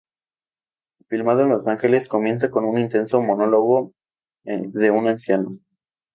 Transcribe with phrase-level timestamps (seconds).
[1.09, 3.93] Filmado en Los Ángeles, comienza con un intenso monólogo
[4.43, 5.59] de un anciano.